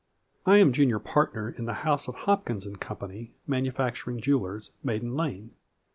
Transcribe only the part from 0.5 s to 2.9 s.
am junior partner in the house of Hopkins &